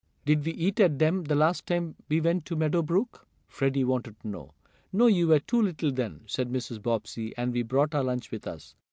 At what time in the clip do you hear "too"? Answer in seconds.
5.41-5.61